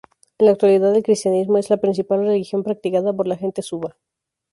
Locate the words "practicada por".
2.63-3.27